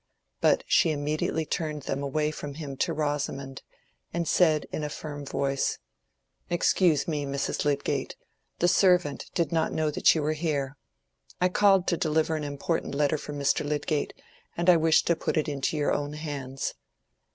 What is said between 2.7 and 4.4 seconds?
to Rosamond and